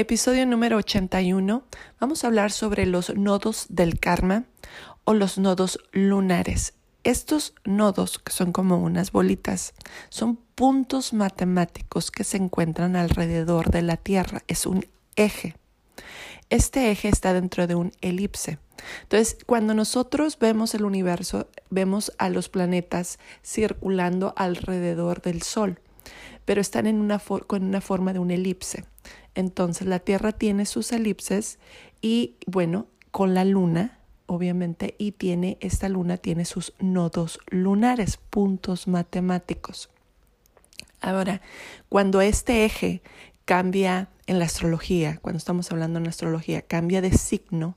Episodio 0.00 0.46
número 0.46 0.78
81. 0.78 1.62
Vamos 2.00 2.24
a 2.24 2.26
hablar 2.26 2.52
sobre 2.52 2.86
los 2.86 3.14
nodos 3.16 3.66
del 3.68 4.00
karma 4.00 4.44
o 5.04 5.12
los 5.12 5.36
nodos 5.36 5.78
lunares. 5.92 6.72
Estos 7.04 7.52
nodos, 7.66 8.18
que 8.18 8.32
son 8.32 8.50
como 8.50 8.78
unas 8.78 9.12
bolitas, 9.12 9.74
son 10.08 10.36
puntos 10.54 11.12
matemáticos 11.12 12.10
que 12.10 12.24
se 12.24 12.38
encuentran 12.38 12.96
alrededor 12.96 13.70
de 13.70 13.82
la 13.82 13.98
Tierra. 13.98 14.42
Es 14.48 14.64
un 14.64 14.86
eje. 15.16 15.54
Este 16.48 16.90
eje 16.90 17.10
está 17.10 17.34
dentro 17.34 17.66
de 17.66 17.74
un 17.74 17.92
elipse. 18.00 18.58
Entonces, 19.02 19.36
cuando 19.44 19.74
nosotros 19.74 20.38
vemos 20.38 20.74
el 20.74 20.86
universo, 20.86 21.50
vemos 21.68 22.10
a 22.16 22.30
los 22.30 22.48
planetas 22.48 23.18
circulando 23.44 24.32
alrededor 24.38 25.20
del 25.20 25.42
Sol, 25.42 25.78
pero 26.46 26.62
están 26.62 26.86
en 26.86 27.00
una 27.00 27.18
con 27.18 27.64
una 27.64 27.82
forma 27.82 28.14
de 28.14 28.18
un 28.18 28.30
elipse. 28.30 28.86
Entonces 29.34 29.86
la 29.86 30.00
Tierra 30.00 30.32
tiene 30.32 30.66
sus 30.66 30.92
elipses 30.92 31.58
y 32.02 32.36
bueno, 32.46 32.86
con 33.10 33.34
la 33.34 33.44
Luna, 33.44 33.98
obviamente, 34.26 34.94
y 34.98 35.12
tiene, 35.12 35.58
esta 35.60 35.88
Luna 35.88 36.16
tiene 36.16 36.44
sus 36.44 36.72
nodos 36.78 37.38
lunares, 37.48 38.16
puntos 38.16 38.88
matemáticos. 38.88 39.90
Ahora, 41.00 41.40
cuando 41.88 42.20
este 42.20 42.64
eje 42.64 43.02
cambia 43.44 44.10
en 44.26 44.38
la 44.38 44.44
astrología, 44.44 45.18
cuando 45.20 45.38
estamos 45.38 45.72
hablando 45.72 45.98
en 45.98 46.06
astrología, 46.06 46.62
cambia 46.62 47.00
de 47.00 47.12
signo, 47.12 47.76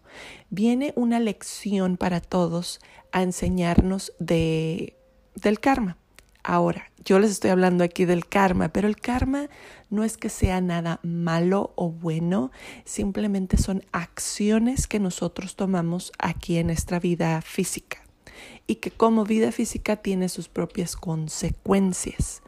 viene 0.50 0.94
una 0.96 1.20
lección 1.20 1.98
para 1.98 2.22
todos 2.22 2.80
a 3.12 3.24
enseñarnos 3.24 4.14
de, 4.20 4.96
del 5.36 5.60
karma. 5.60 5.98
Ahora, 6.44 6.92
yo 7.06 7.20
les 7.20 7.32
estoy 7.32 7.52
hablando 7.52 7.84
aquí 7.84 8.04
del 8.04 8.28
karma, 8.28 8.70
pero 8.70 8.88
el 8.88 8.98
karma 8.98 9.50
no 9.90 10.04
es 10.04 10.18
que 10.18 10.30
sea 10.30 10.60
nada 10.60 11.00
malo 11.02 11.72
o 11.76 11.90
bueno, 11.90 12.52
simplemente 12.84 13.58
son 13.58 13.84
acciones 13.94 14.88
que 14.88 15.00
nosotros 15.00 15.56
tomamos 15.56 16.12
aquí 16.20 16.58
en 16.58 16.68
nuestra 16.68 17.00
vida 17.00 17.42
física 17.42 18.00
y 18.68 18.76
que 18.76 18.92
como 18.92 19.24
vida 19.24 19.52
física 19.52 19.98
tiene 19.98 20.28
sus 20.28 20.50
propias 20.50 20.96
consecuencias 20.96 22.42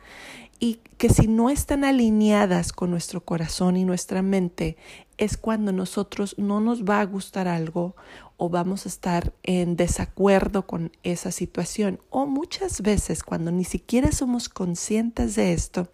y 0.59 0.79
que 0.97 1.09
si 1.09 1.27
no 1.27 1.49
están 1.49 1.83
alineadas 1.83 2.71
con 2.71 2.91
nuestro 2.91 3.21
corazón 3.21 3.77
y 3.77 3.85
nuestra 3.85 4.21
mente, 4.21 4.77
es 5.17 5.37
cuando 5.37 5.71
nosotros 5.71 6.35
no 6.37 6.59
nos 6.59 6.83
va 6.83 7.01
a 7.01 7.05
gustar 7.05 7.47
algo 7.47 7.95
o 8.37 8.49
vamos 8.49 8.85
a 8.85 8.89
estar 8.89 9.33
en 9.43 9.75
desacuerdo 9.75 10.67
con 10.67 10.91
esa 11.03 11.31
situación. 11.31 11.99
O 12.09 12.25
muchas 12.25 12.81
veces 12.81 13.23
cuando 13.23 13.51
ni 13.51 13.63
siquiera 13.63 14.11
somos 14.11 14.49
conscientes 14.49 15.35
de 15.35 15.53
esto, 15.53 15.89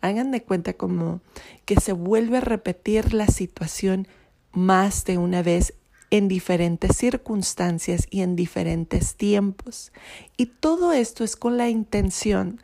hagan 0.00 0.30
de 0.30 0.42
cuenta 0.42 0.74
como 0.74 1.20
que 1.64 1.80
se 1.80 1.92
vuelve 1.92 2.38
a 2.38 2.42
repetir 2.42 3.14
la 3.14 3.26
situación 3.28 4.08
más 4.52 5.04
de 5.04 5.16
una 5.16 5.42
vez 5.42 5.74
en 6.12 6.28
diferentes 6.28 6.94
circunstancias 6.94 8.06
y 8.10 8.20
en 8.20 8.36
diferentes 8.36 9.16
tiempos. 9.16 9.92
Y 10.36 10.46
todo 10.46 10.92
esto 10.92 11.24
es 11.24 11.36
con 11.36 11.56
la 11.56 11.70
intención, 11.70 12.60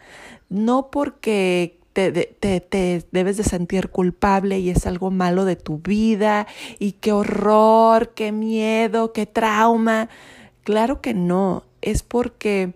no 0.51 0.91
porque 0.91 1.81
te, 1.95 3.07
debes 3.11 3.39
de 3.39 3.45
sentir 3.45 3.89
culpable 3.89 4.59
y 4.59 4.69
es 4.69 4.87
algo 4.87 5.11
malo 5.11 5.47
de 5.47 5.57
tu 5.57 5.79
vida 5.79 6.47
y 6.79 6.93
qué 6.93 7.11
horror, 7.13 8.13
qué 8.15 8.33
miedo, 8.33 9.15
qué 9.15 9.25
trauma. 9.25 10.11
Claro 10.63 11.01
que 11.01 11.15
no, 11.15 11.65
es 11.81 12.03
porque 12.03 12.75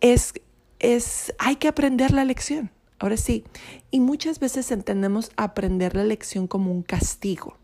es, 0.00 0.34
es, 0.80 1.32
hay 1.38 1.56
que 1.56 1.68
aprender 1.68 2.10
la 2.10 2.24
lección. 2.24 2.72
Ahora 2.98 3.16
sí, 3.16 3.44
y 3.92 4.00
muchas 4.00 4.40
veces 4.40 4.72
entendemos 4.72 5.30
aprender 5.36 5.94
la 5.94 6.04
lección 6.04 6.48
como 6.48 6.72
un 6.72 6.82
castigo, 6.82 7.56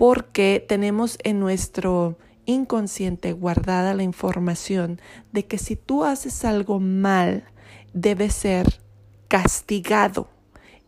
porque 0.00 0.64
tenemos 0.66 1.18
en 1.24 1.40
nuestro 1.40 2.16
inconsciente 2.46 3.34
guardada 3.34 3.92
la 3.92 4.02
información 4.02 4.98
de 5.30 5.44
que 5.44 5.58
si 5.58 5.76
tú 5.76 6.04
haces 6.04 6.46
algo 6.46 6.80
mal, 6.80 7.44
debe 7.92 8.30
ser 8.30 8.80
castigado. 9.28 10.30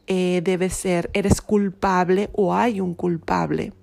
Eh, 0.06 0.40
debe 0.42 0.70
ser, 0.70 1.10
eres 1.12 1.42
culpable 1.42 2.30
o 2.32 2.54
hay 2.54 2.80
un 2.80 2.94
culpable. 2.94 3.74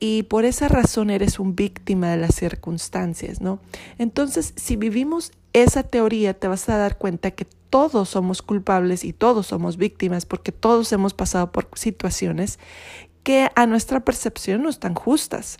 Y 0.00 0.22
por 0.22 0.46
esa 0.46 0.68
razón 0.68 1.10
eres 1.10 1.38
un 1.38 1.54
víctima 1.54 2.10
de 2.12 2.16
las 2.16 2.34
circunstancias, 2.34 3.42
¿no? 3.42 3.60
Entonces, 3.98 4.54
si 4.56 4.76
vivimos 4.76 5.32
esa 5.52 5.82
teoría, 5.82 6.32
te 6.32 6.48
vas 6.48 6.70
a 6.70 6.78
dar 6.78 6.96
cuenta 6.96 7.32
que 7.32 7.46
todos 7.68 8.08
somos 8.08 8.40
culpables 8.40 9.04
y 9.04 9.12
todos 9.12 9.48
somos 9.48 9.76
víctimas 9.76 10.24
porque 10.24 10.52
todos 10.52 10.90
hemos 10.92 11.12
pasado 11.12 11.52
por 11.52 11.68
situaciones 11.74 12.58
que 13.24 13.50
a 13.56 13.66
nuestra 13.66 14.04
percepción 14.04 14.62
no 14.62 14.68
están 14.68 14.94
justas 14.94 15.58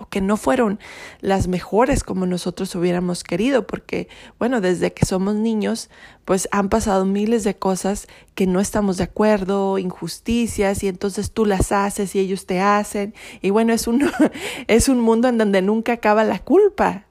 o 0.00 0.08
que 0.08 0.20
no 0.22 0.36
fueron 0.36 0.80
las 1.20 1.46
mejores 1.46 2.02
como 2.02 2.24
nosotros 2.24 2.74
hubiéramos 2.74 3.22
querido, 3.22 3.66
porque 3.66 4.08
bueno, 4.38 4.62
desde 4.62 4.92
que 4.94 5.04
somos 5.04 5.34
niños, 5.34 5.90
pues 6.24 6.48
han 6.52 6.70
pasado 6.70 7.04
miles 7.04 7.44
de 7.44 7.54
cosas 7.56 8.08
que 8.34 8.46
no 8.46 8.60
estamos 8.60 8.96
de 8.96 9.04
acuerdo, 9.04 9.76
injusticias, 9.78 10.82
y 10.82 10.88
entonces 10.88 11.32
tú 11.32 11.44
las 11.44 11.70
haces 11.70 12.14
y 12.14 12.18
ellos 12.18 12.46
te 12.46 12.60
hacen, 12.60 13.14
y 13.42 13.50
bueno, 13.50 13.74
es 13.74 13.86
un, 13.86 14.10
es 14.66 14.88
un 14.88 15.00
mundo 15.00 15.28
en 15.28 15.36
donde 15.38 15.60
nunca 15.62 15.92
acaba 15.92 16.24
la 16.24 16.38
culpa. 16.38 17.04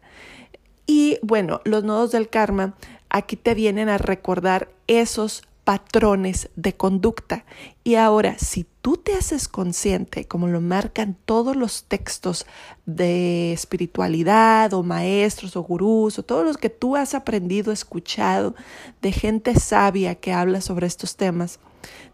Y 0.88 1.20
bueno, 1.22 1.62
los 1.66 1.84
nodos 1.84 2.12
del 2.12 2.30
karma 2.30 2.74
aquí 3.10 3.36
te 3.36 3.54
vienen 3.54 3.90
a 3.90 4.00
recordar 4.00 4.70
esos 4.88 5.44
patrones 5.70 6.50
de 6.56 6.74
conducta. 6.74 7.46
Y 7.84 7.94
ahora, 7.94 8.40
si 8.40 8.66
tú 8.82 8.98
te 8.98 9.14
haces 9.14 9.48
consciente, 9.48 10.26
como 10.26 10.48
lo 10.48 10.62
marcan 10.62 11.16
todos 11.26 11.56
los 11.56 11.84
textos 11.84 12.48
de 12.88 13.54
espiritualidad 13.54 14.74
o 14.74 14.82
maestros 14.82 15.56
o 15.56 15.62
gurús 15.62 16.18
o 16.18 16.24
todos 16.24 16.44
los 16.44 16.58
que 16.58 16.72
tú 16.72 16.96
has 16.96 17.14
aprendido, 17.14 17.72
escuchado 17.72 18.56
de 19.04 19.12
gente 19.12 19.60
sabia 19.60 20.16
que 20.16 20.34
habla 20.34 20.60
sobre 20.62 20.88
estos 20.88 21.18
temas, 21.18 21.60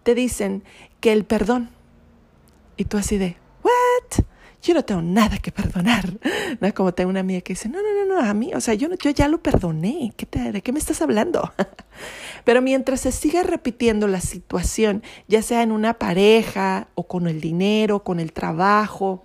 te 0.03 0.15
dicen 0.15 0.61
que 0.99 1.13
el 1.13 1.23
perdón, 1.23 1.69
y 2.75 2.83
tú 2.83 2.97
así 2.97 3.17
de, 3.17 3.37
¿what? 3.63 4.25
yo 4.65 4.73
no 4.73 4.83
tengo 4.83 5.01
nada 5.01 5.37
que 5.37 5.51
perdonar. 5.51 6.17
¿No? 6.59 6.73
Como 6.73 6.93
tengo 6.93 7.09
una 7.09 7.19
amiga 7.19 7.41
que 7.41 7.53
dice, 7.53 7.69
no, 7.69 7.79
no, 7.81 8.05
no, 8.05 8.15
no, 8.15 8.29
a 8.29 8.33
mí, 8.33 8.51
o 8.53 8.61
sea, 8.61 8.73
yo, 8.73 8.89
yo 8.95 9.11
ya 9.11 9.27
lo 9.27 9.41
perdoné. 9.41 10.13
¿Qué 10.17 10.25
te, 10.25 10.51
¿De 10.51 10.61
qué 10.61 10.71
me 10.71 10.79
estás 10.79 11.01
hablando? 11.01 11.53
Pero 12.45 12.61
mientras 12.61 13.01
se 13.01 13.11
siga 13.11 13.43
repitiendo 13.43 14.07
la 14.07 14.21
situación, 14.21 15.03
ya 15.27 15.41
sea 15.41 15.63
en 15.63 15.71
una 15.73 15.95
pareja 15.95 16.87
o 16.95 17.03
con 17.03 17.27
el 17.27 17.41
dinero, 17.41 18.03
con 18.03 18.19
el 18.21 18.31
trabajo, 18.31 19.23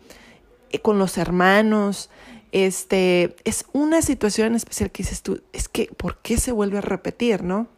eh, 0.70 0.81
con 0.81 0.98
los 0.98 1.19
hermanos, 1.19 2.10
este, 2.53 3.36
es 3.44 3.66
una 3.72 4.03
situación 4.03 4.54
especial 4.54 4.91
que 4.91 5.03
dices 5.03 5.22
tú, 5.22 5.42
es 5.53 5.69
que, 5.69 5.86
¿por 5.97 6.19
qué 6.19 6.38
se 6.38 6.50
vuelve 6.50 6.78
a 6.78 6.82
repetir, 6.82 7.44
no? 7.44 7.69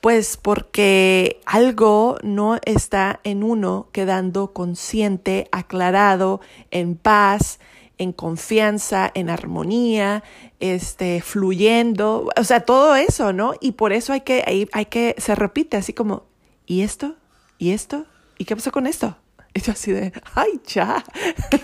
Pues 0.00 0.36
porque 0.36 1.40
algo 1.44 2.18
no 2.22 2.58
está 2.64 3.20
en 3.22 3.44
uno 3.44 3.88
quedando 3.92 4.52
consciente, 4.52 5.48
aclarado, 5.52 6.40
en 6.70 6.96
paz, 6.96 7.60
en 8.02 8.12
confianza, 8.12 9.10
en 9.14 9.30
armonía, 9.30 10.22
este, 10.60 11.22
fluyendo, 11.22 12.28
o 12.36 12.44
sea, 12.44 12.60
todo 12.60 12.96
eso, 12.96 13.32
¿no? 13.32 13.54
Y 13.60 13.72
por 13.72 13.92
eso 13.92 14.12
hay 14.12 14.22
que, 14.22 14.42
hay, 14.46 14.68
hay 14.72 14.86
que, 14.86 15.14
se 15.18 15.34
repite 15.34 15.76
así 15.76 15.92
como, 15.92 16.24
¿y 16.66 16.82
esto? 16.82 17.16
¿Y 17.58 17.70
esto? 17.70 18.06
¿Y 18.38 18.44
qué 18.44 18.56
pasó 18.56 18.72
con 18.72 18.86
esto? 18.86 19.16
Y 19.54 19.60
yo 19.60 19.72
así 19.72 19.92
de, 19.92 20.14
ay, 20.34 20.60
ya. 20.66 21.04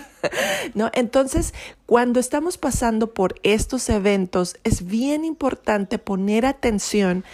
¿No? 0.75 0.91
Entonces, 0.93 1.55
cuando 1.87 2.19
estamos 2.19 2.59
pasando 2.59 3.15
por 3.15 3.33
estos 3.41 3.89
eventos, 3.89 4.57
es 4.63 4.85
bien 4.85 5.25
importante 5.25 5.97
poner 5.97 6.45
atención 6.45 7.25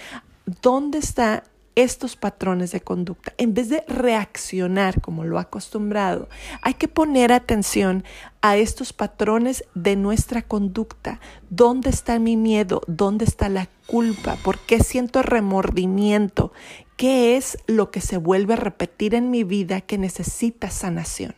dónde 0.62 1.00
están 1.00 1.44
estos 1.76 2.16
patrones 2.16 2.72
de 2.72 2.82
conducta. 2.82 3.34
En 3.38 3.54
vez 3.54 3.70
de 3.70 3.84
reaccionar 3.88 5.02
como 5.02 5.24
lo 5.24 5.38
ha 5.38 5.42
acostumbrado, 5.42 6.30
hay 6.62 6.76
que 6.76 6.88
poner 6.88 7.32
atención 7.32 8.04
a 8.42 8.58
estos 8.58 8.94
patrones 8.94 9.66
de 9.76 9.96
nuestra 9.96 10.42
conducta. 10.42 11.20
¿Dónde 11.50 11.90
está 11.90 12.20
mi 12.20 12.38
miedo? 12.38 12.82
¿Dónde 12.88 13.26
está 13.26 13.50
la 13.50 13.68
culpa? 13.88 14.38
¿Por 14.44 14.60
qué 14.60 14.80
siento 14.80 15.22
remordimiento? 15.22 16.54
¿Qué 16.98 17.36
es 17.36 17.58
lo 17.68 17.92
que 17.92 18.02
se 18.02 18.18
vuelve 18.18 18.54
a 18.54 18.58
repetir 18.58 19.16
en 19.16 19.30
mi 19.30 19.44
vida 19.44 19.82
que 19.82 19.98
necesita 19.98 20.70
sanación? 20.70 21.36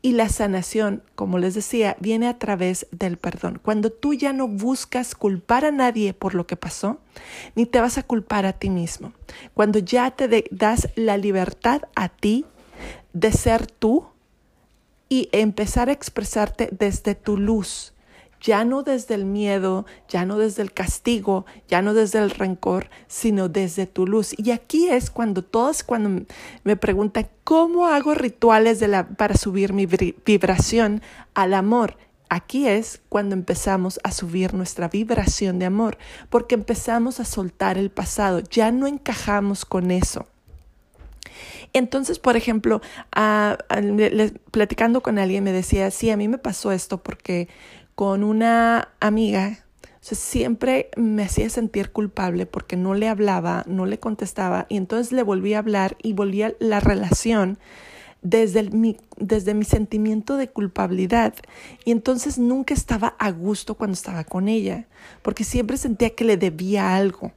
Y 0.00 0.12
la 0.12 0.28
sanación, 0.28 1.02
como 1.16 1.38
les 1.38 1.54
decía, 1.54 1.96
viene 1.98 2.28
a 2.28 2.38
través 2.38 2.86
del 2.92 3.16
perdón. 3.16 3.60
Cuando 3.60 3.90
tú 3.90 4.14
ya 4.14 4.32
no 4.32 4.46
buscas 4.46 5.14
culpar 5.14 5.64
a 5.64 5.72
nadie 5.72 6.14
por 6.14 6.34
lo 6.34 6.46
que 6.46 6.56
pasó, 6.56 6.98
ni 7.56 7.66
te 7.66 7.80
vas 7.80 7.98
a 7.98 8.04
culpar 8.04 8.46
a 8.46 8.52
ti 8.52 8.70
mismo. 8.70 9.12
Cuando 9.54 9.80
ya 9.80 10.12
te 10.12 10.44
das 10.52 10.88
la 10.94 11.16
libertad 11.16 11.82
a 11.96 12.08
ti 12.08 12.44
de 13.12 13.32
ser 13.32 13.66
tú 13.66 14.06
y 15.08 15.28
empezar 15.32 15.88
a 15.88 15.92
expresarte 15.92 16.68
desde 16.70 17.16
tu 17.16 17.36
luz, 17.36 17.92
ya 18.40 18.64
no 18.64 18.82
desde 18.82 19.14
el 19.14 19.24
miedo, 19.24 19.86
ya 20.08 20.24
no 20.24 20.38
desde 20.38 20.62
el 20.62 20.72
castigo, 20.72 21.46
ya 21.68 21.82
no 21.82 21.94
desde 21.94 22.18
el 22.18 22.30
rencor, 22.30 22.90
sino 23.06 23.48
desde 23.48 23.86
tu 23.86 24.06
luz. 24.06 24.34
Y 24.38 24.50
aquí 24.50 24.88
es 24.88 25.10
cuando 25.10 25.42
todos, 25.42 25.82
cuando 25.82 26.24
me 26.64 26.76
preguntan, 26.76 27.28
¿cómo 27.44 27.86
hago 27.86 28.14
rituales 28.14 28.80
de 28.80 28.88
la, 28.88 29.08
para 29.08 29.36
subir 29.36 29.72
mi 29.72 29.86
vibración 29.86 31.02
al 31.34 31.54
amor? 31.54 31.96
Aquí 32.30 32.68
es 32.68 33.00
cuando 33.08 33.34
empezamos 33.34 34.00
a 34.04 34.12
subir 34.12 34.52
nuestra 34.52 34.88
vibración 34.88 35.58
de 35.58 35.64
amor, 35.64 35.96
porque 36.28 36.54
empezamos 36.54 37.20
a 37.20 37.24
soltar 37.24 37.78
el 37.78 37.90
pasado, 37.90 38.40
ya 38.40 38.70
no 38.70 38.86
encajamos 38.86 39.64
con 39.64 39.90
eso. 39.90 40.26
Entonces, 41.72 42.18
por 42.18 42.36
ejemplo, 42.36 42.80
platicando 44.50 45.02
con 45.02 45.18
alguien 45.18 45.44
me 45.44 45.52
decía, 45.52 45.90
sí, 45.90 46.10
a 46.10 46.16
mí 46.16 46.28
me 46.28 46.38
pasó 46.38 46.72
esto 46.72 47.02
porque 47.02 47.48
con 47.98 48.22
una 48.22 48.90
amiga 49.00 49.58
siempre 50.14 50.88
me 50.96 51.24
hacía 51.24 51.50
sentir 51.50 51.90
culpable 51.90 52.46
porque 52.46 52.76
no 52.76 52.94
le 52.94 53.08
hablaba, 53.08 53.64
no 53.66 53.86
le 53.86 53.98
contestaba 53.98 54.66
y 54.68 54.76
entonces 54.76 55.10
le 55.10 55.24
volví 55.24 55.54
a 55.54 55.58
hablar 55.58 55.96
y 56.00 56.12
volvía 56.12 56.54
la 56.60 56.78
relación 56.78 57.58
desde, 58.22 58.70
mi, 58.70 58.98
desde 59.16 59.52
mi 59.52 59.64
sentimiento 59.64 60.36
de 60.36 60.46
culpabilidad. 60.46 61.34
Y 61.84 61.90
entonces 61.90 62.38
nunca 62.38 62.72
estaba 62.72 63.16
a 63.18 63.32
gusto 63.32 63.74
cuando 63.74 63.94
estaba 63.94 64.22
con 64.22 64.46
ella, 64.46 64.86
porque 65.22 65.42
siempre 65.42 65.76
sentía 65.76 66.10
que 66.10 66.22
le 66.22 66.36
debía 66.36 66.94
algo. 66.94 67.32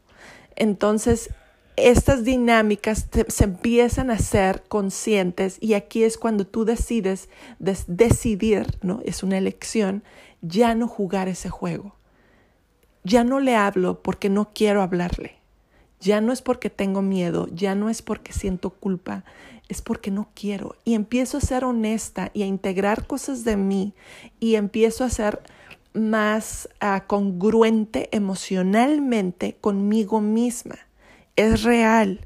Entonces, 0.55 1.31
estas 1.75 2.23
dinámicas 2.23 3.07
se 3.27 3.43
empiezan 3.43 4.11
a 4.11 4.19
ser 4.19 4.61
conscientes 4.67 5.57
y 5.59 5.73
aquí 5.73 6.03
es 6.03 6.19
cuando 6.19 6.45
tú 6.45 6.65
decides 6.65 7.29
decidir, 7.59 8.67
¿no? 8.83 8.99
Es 9.03 9.23
una 9.23 9.39
elección, 9.39 10.03
ya 10.41 10.75
no 10.75 10.87
jugar 10.87 11.27
ese 11.27 11.49
juego. 11.49 11.95
Ya 13.03 13.23
no 13.23 13.39
le 13.39 13.55
hablo 13.55 14.01
porque 14.01 14.29
no 14.29 14.49
quiero 14.53 14.81
hablarle. 14.81 15.35
Ya 15.99 16.19
no 16.19 16.33
es 16.33 16.41
porque 16.41 16.69
tengo 16.69 17.03
miedo, 17.03 17.47
ya 17.53 17.75
no 17.75 17.89
es 17.89 18.01
porque 18.01 18.33
siento 18.33 18.71
culpa, 18.71 19.23
es 19.69 19.83
porque 19.83 20.09
no 20.09 20.29
quiero. 20.33 20.75
Y 20.83 20.95
empiezo 20.95 21.37
a 21.37 21.41
ser 21.41 21.63
honesta 21.63 22.31
y 22.33 22.41
a 22.41 22.47
integrar 22.47 23.05
cosas 23.05 23.43
de 23.43 23.55
mí 23.55 23.93
y 24.39 24.55
empiezo 24.55 25.03
a 25.03 25.09
ser 25.09 25.41
más 25.93 26.69
ah, 26.79 27.03
congruente 27.05 28.09
emocionalmente 28.11 29.57
conmigo 29.61 30.21
misma. 30.21 30.79
Es 31.35 31.63
real. 31.63 32.21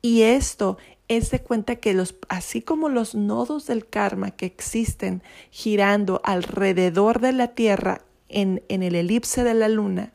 Y 0.00 0.22
esto 0.22 0.78
es 1.08 1.30
de 1.30 1.40
cuenta 1.40 1.76
que 1.76 1.94
los, 1.94 2.14
así 2.28 2.62
como 2.62 2.88
los 2.88 3.14
nodos 3.14 3.66
del 3.66 3.86
karma 3.86 4.30
que 4.30 4.46
existen 4.46 5.22
girando 5.50 6.20
alrededor 6.24 7.20
de 7.20 7.32
la 7.32 7.48
Tierra 7.48 8.02
en, 8.28 8.62
en 8.68 8.82
el 8.82 8.94
elipse 8.94 9.44
de 9.44 9.54
la 9.54 9.68
Luna, 9.68 10.12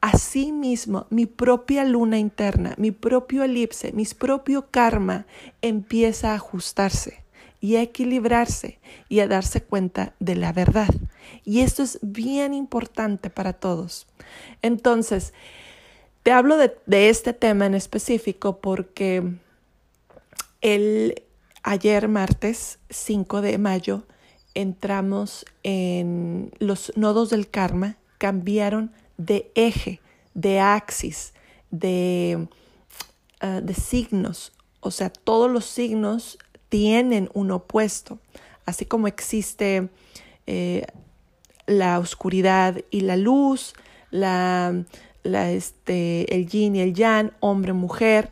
Asimismo, 0.00 1.08
mi 1.10 1.26
propia 1.26 1.84
luna 1.84 2.20
interna, 2.20 2.74
mi 2.78 2.92
propio 2.92 3.42
elipse, 3.42 3.90
mi 3.90 4.04
propio 4.04 4.68
karma 4.70 5.26
empieza 5.60 6.30
a 6.30 6.34
ajustarse 6.36 7.24
y 7.60 7.74
a 7.74 7.82
equilibrarse 7.82 8.78
y 9.08 9.18
a 9.18 9.26
darse 9.26 9.60
cuenta 9.60 10.14
de 10.20 10.36
la 10.36 10.52
verdad. 10.52 10.94
Y 11.44 11.62
esto 11.62 11.82
es 11.82 11.98
bien 12.00 12.54
importante 12.54 13.28
para 13.28 13.52
todos. 13.54 14.06
Entonces, 14.62 15.34
te 16.22 16.30
hablo 16.30 16.56
de, 16.56 17.08
este 17.08 17.32
tema 17.32 17.66
en 17.66 17.74
específico 17.74 18.58
porque 18.60 19.24
el 20.60 21.22
ayer 21.62 22.08
martes 22.08 22.78
5 22.90 23.40
de 23.40 23.58
mayo 23.58 24.04
entramos 24.54 25.44
en 25.62 26.52
los 26.58 26.92
nodos 26.96 27.30
del 27.30 27.48
karma, 27.48 27.96
cambiaron 28.18 28.92
de 29.16 29.52
eje, 29.54 30.00
de 30.34 30.60
axis, 30.60 31.34
de, 31.70 32.48
ah, 33.40 33.60
de 33.60 33.74
signos. 33.74 34.52
O 34.80 34.90
sea, 34.90 35.10
todos 35.10 35.50
los 35.50 35.64
signos 35.64 36.38
tienen 36.68 37.30
un 37.34 37.50
opuesto. 37.50 38.18
Así 38.66 38.84
como 38.84 39.06
existe 39.06 39.88
eh, 40.46 40.86
la 41.66 41.98
oscuridad 41.98 42.80
y 42.90 43.02
la 43.02 43.16
luz, 43.16 43.74
la, 44.10 44.84
la, 45.22 45.50
este, 45.50 46.34
el 46.34 46.46
yin 46.48 46.76
y 46.76 46.80
el 46.80 46.94
yang, 46.94 47.32
hombre, 47.40 47.72
mujer, 47.72 48.30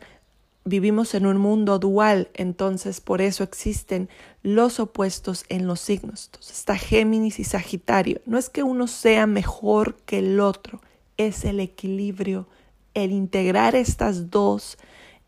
vivimos 0.67 1.13
en 1.15 1.25
un 1.25 1.37
mundo 1.37 1.79
dual, 1.79 2.29
entonces 2.33 3.01
por 3.01 3.21
eso 3.21 3.43
existen 3.43 4.09
los 4.43 4.79
opuestos 4.79 5.45
en 5.49 5.67
los 5.67 5.79
signos. 5.79 6.27
Entonces 6.27 6.57
está 6.57 6.77
Géminis 6.77 7.39
y 7.39 7.43
Sagitario. 7.43 8.21
No 8.25 8.37
es 8.37 8.49
que 8.49 8.63
uno 8.63 8.87
sea 8.87 9.27
mejor 9.27 9.95
que 10.05 10.19
el 10.19 10.39
otro, 10.39 10.81
es 11.17 11.45
el 11.45 11.59
equilibrio, 11.59 12.47
el 12.93 13.11
integrar 13.11 13.75
estas 13.75 14.29
dos, 14.29 14.77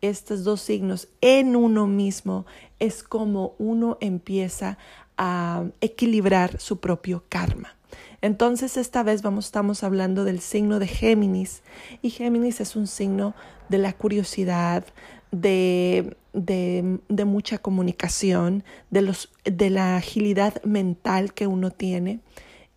estos 0.00 0.44
dos 0.44 0.60
signos 0.60 1.08
en 1.20 1.56
uno 1.56 1.86
mismo, 1.86 2.46
es 2.78 3.02
como 3.02 3.54
uno 3.58 3.98
empieza 4.00 4.78
a 5.16 5.64
equilibrar 5.80 6.58
su 6.60 6.80
propio 6.80 7.24
karma. 7.28 7.76
Entonces 8.22 8.76
esta 8.76 9.02
vez 9.02 9.22
vamos, 9.22 9.46
estamos 9.46 9.82
hablando 9.82 10.24
del 10.24 10.40
signo 10.40 10.78
de 10.78 10.86
Géminis 10.86 11.62
y 12.02 12.10
Géminis 12.10 12.60
es 12.60 12.76
un 12.76 12.86
signo 12.86 13.34
de 13.68 13.78
la 13.78 13.92
curiosidad, 13.92 14.84
de, 15.30 16.16
de, 16.32 17.24
mucha 17.24 17.58
comunicación, 17.58 18.64
de, 18.90 19.02
los, 19.02 19.30
de 19.44 19.70
la 19.70 19.96
agilidad 19.96 20.62
mental 20.64 21.34
que 21.34 21.46
uno 21.46 21.70
tiene, 21.70 22.20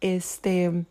este, 0.02 0.86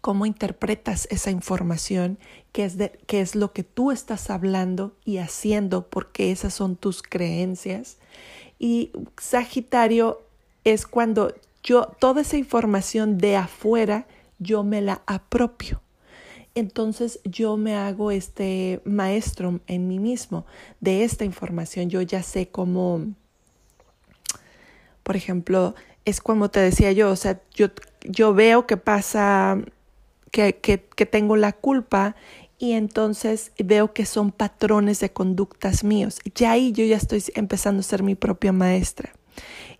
cómo 0.00 0.26
interpretas 0.26 1.08
esa 1.10 1.30
información, 1.30 2.18
qué 2.52 2.64
es, 2.64 2.76
de, 2.76 2.98
qué 3.06 3.20
es 3.20 3.34
lo 3.34 3.52
que 3.52 3.62
tú 3.62 3.90
estás 3.90 4.30
hablando 4.30 4.96
y 5.04 5.18
haciendo, 5.18 5.88
porque 5.88 6.30
esas 6.30 6.54
son 6.54 6.76
tus 6.76 7.02
creencias. 7.02 7.98
Y 8.58 8.92
Sagitario 9.20 10.22
es 10.64 10.86
cuando 10.86 11.34
yo, 11.62 11.86
toda 11.98 12.22
esa 12.22 12.36
información 12.36 13.18
de 13.18 13.36
afuera, 13.36 14.06
yo 14.38 14.62
me 14.62 14.82
la 14.82 15.02
apropio 15.06 15.80
entonces 16.56 17.20
yo 17.24 17.56
me 17.56 17.76
hago 17.76 18.10
este 18.10 18.80
maestro 18.84 19.60
en 19.66 19.86
mí 19.86 19.98
mismo 19.98 20.46
de 20.80 21.04
esta 21.04 21.24
información. 21.24 21.90
Yo 21.90 22.00
ya 22.02 22.22
sé 22.22 22.48
cómo, 22.48 23.06
por 25.02 25.16
ejemplo, 25.16 25.74
es 26.06 26.20
como 26.20 26.50
te 26.50 26.60
decía 26.60 26.92
yo, 26.92 27.10
o 27.10 27.16
sea, 27.16 27.40
yo, 27.54 27.68
yo 28.02 28.32
veo 28.32 28.66
que 28.66 28.78
pasa, 28.78 29.58
que, 30.32 30.56
que, 30.56 30.82
que 30.82 31.04
tengo 31.04 31.36
la 31.36 31.52
culpa 31.52 32.16
y 32.58 32.72
entonces 32.72 33.52
veo 33.58 33.92
que 33.92 34.06
son 34.06 34.32
patrones 34.32 34.98
de 35.00 35.12
conductas 35.12 35.84
míos. 35.84 36.20
Ya 36.34 36.52
ahí 36.52 36.72
yo 36.72 36.84
ya 36.86 36.96
estoy 36.96 37.22
empezando 37.34 37.80
a 37.80 37.82
ser 37.82 38.02
mi 38.02 38.14
propia 38.14 38.52
maestra 38.52 39.12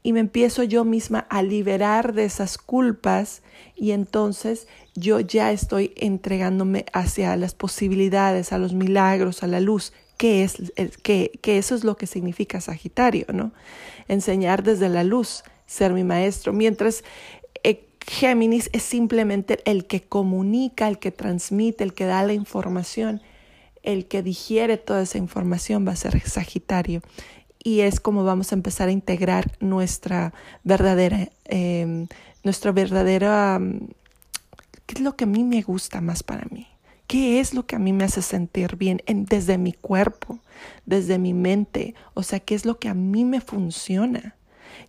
y 0.07 0.13
me 0.13 0.21
empiezo 0.21 0.63
yo 0.63 0.85
misma 0.85 1.27
a 1.31 1.43
liberar 1.43 2.13
de 2.13 2.27
esas 2.27 2.59
culpas 2.59 3.43
y 3.75 3.91
entonces 3.91 4.69
yo 4.95 5.19
ya 5.19 5.51
estoy 5.51 5.95
entregándome 5.97 6.87
hacia 6.93 7.35
las 7.35 7.57
posibilidades, 7.57 8.53
a 8.53 8.59
los 8.59 8.73
milagros, 8.73 9.43
a 9.43 9.49
la 9.49 9.59
luz, 9.59 9.93
que 10.17 10.45
es 10.45 10.73
que, 11.03 11.33
que 11.43 11.59
eso 11.59 11.75
es 11.75 11.83
lo 11.83 11.97
que 11.97 12.07
significa 12.07 12.61
Sagitario, 12.61 13.27
¿no? 13.33 13.51
Enseñar 14.07 14.63
desde 14.63 14.89
la 14.89 15.03
luz, 15.03 15.43
ser 15.67 15.93
mi 15.93 16.05
maestro, 16.05 16.53
mientras 16.53 17.03
eh, 17.65 17.89
Géminis 18.07 18.71
es 18.73 18.85
simplemente 18.85 19.59
el 19.65 19.87
que 19.87 20.03
comunica, 20.03 20.87
el 20.87 21.01
que 21.01 21.11
transmite, 21.11 21.83
el 21.83 21.95
que 21.95 22.05
da 22.05 22.23
la 22.23 22.33
información, 22.33 23.23
el 23.83 24.07
que 24.07 24.23
digiere 24.23 24.77
toda 24.77 25.03
esa 25.03 25.19
información 25.19 25.85
va 25.85 25.95
a 25.95 25.97
ser 25.97 26.21
Sagitario 26.21 27.03
y 27.67 27.81
es 27.81 27.99
como 27.99 28.23
vamos 28.23 28.53
a 28.53 28.55
empezar 28.55 28.89
a 28.89 28.93
integrar 28.93 29.51
nuestra 29.59 30.33
verdadera, 30.63 31.31
eh, 31.47 32.07
nuestra 32.45 32.71
verdadera, 32.71 33.61
¿qué 34.87 34.95
es 34.95 35.01
lo 35.01 35.17
que 35.17 35.25
a 35.25 35.27
mí 35.27 35.43
me 35.43 35.63
gusta 35.63 36.01
más 36.01 36.23
para 36.23 36.47
mí? 36.53 36.69
¿Qué 37.09 37.41
es 37.41 37.55
lo 37.55 37.67
que 37.67 37.75
a 37.75 37.81
mí 37.81 37.93
me 37.93 38.05
hace 38.05 38.23
sentir 38.23 38.77
bien 38.77 39.03
desde 39.09 39.59
mi 39.59 39.73
cuerpo, 39.73 40.39
desde 40.85 41.19
mi 41.19 41.35
mente? 41.35 41.97
O 42.15 42.23
sea, 42.23 42.39
¿qué 42.39 42.55
es 42.55 42.67
lo 42.67 42.79
que 42.79 42.89
a 42.89 42.95
mí 42.95 43.25
me 43.25 43.41
funciona? 43.41 44.37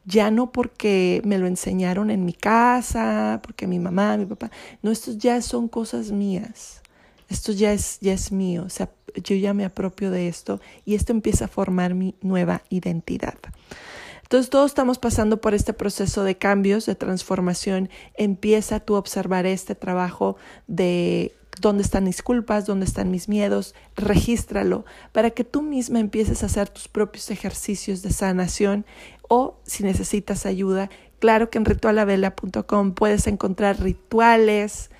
Ya 0.05 0.29
no 0.29 0.51
porque 0.51 1.23
me 1.25 1.39
lo 1.39 1.47
enseñaron 1.47 2.11
en 2.11 2.25
mi 2.25 2.33
casa, 2.33 3.39
porque 3.41 3.65
mi 3.65 3.79
mamá, 3.79 4.17
mi 4.17 4.27
papá. 4.27 4.51
No, 4.83 4.91
estos 4.91 5.17
ya 5.17 5.41
son 5.41 5.67
cosas 5.67 6.11
mías 6.11 6.83
esto 7.29 7.51
ya 7.51 7.73
es, 7.73 7.99
ya 7.99 8.13
es 8.13 8.31
mío, 8.31 8.63
o 8.65 8.69
sea, 8.69 8.89
yo 9.21 9.35
ya 9.35 9.53
me 9.53 9.65
apropio 9.65 10.11
de 10.11 10.27
esto 10.27 10.59
y 10.85 10.95
esto 10.95 11.11
empieza 11.11 11.45
a 11.45 11.47
formar 11.47 11.93
mi 11.93 12.15
nueva 12.21 12.61
identidad. 12.69 13.35
Entonces 14.23 14.49
todos 14.49 14.71
estamos 14.71 14.99
pasando 14.99 15.39
por 15.39 15.53
este 15.53 15.73
proceso 15.73 16.23
de 16.23 16.37
cambios, 16.37 16.85
de 16.85 16.95
transformación. 16.95 17.89
Empieza 18.15 18.79
tú 18.81 18.95
a 18.95 18.99
observar 18.99 19.45
este 19.45 19.73
trabajo 19.73 20.35
de 20.67 21.33
dónde 21.61 21.83
están 21.83 22.03
mis 22.03 22.21
culpas, 22.21 22.65
dónde 22.65 22.85
están 22.85 23.09
mis 23.09 23.29
miedos, 23.29 23.73
regístralo 23.95 24.85
para 25.11 25.31
que 25.31 25.43
tú 25.43 25.61
misma 25.61 25.99
empieces 25.99 26.43
a 26.43 26.47
hacer 26.47 26.69
tus 26.69 26.87
propios 26.87 27.31
ejercicios 27.31 28.01
de 28.01 28.11
sanación 28.11 28.85
o 29.29 29.57
si 29.63 29.83
necesitas 29.83 30.45
ayuda, 30.45 30.89
Claro 31.19 31.49
que 31.49 31.57
en 31.57 31.65
ritualavela.com 31.65 32.93
puedes 32.93 33.25
encontrar 33.27 33.81
rituales, 33.81 34.91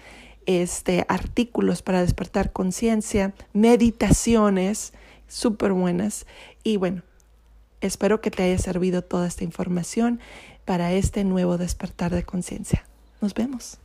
este, 0.48 1.06
artículos 1.08 1.84
para 1.84 2.02
despertar 2.02 2.52
conciencia, 2.52 3.36
meditaciones 3.54 4.94
súper 5.28 5.74
buenas. 5.74 6.26
Y 6.64 6.78
bueno, 6.78 7.04
espero 7.82 8.22
que 8.22 8.32
te 8.32 8.44
haya 8.44 8.58
servido 8.58 9.04
toda 9.04 9.28
esta 9.28 9.44
información 9.44 10.20
para 10.66 10.92
este 10.94 11.24
nuevo 11.24 11.58
despertar 11.58 12.16
de 12.16 12.24
conciencia. 12.24 12.84
Nos 13.22 13.36
vemos. 13.36 13.78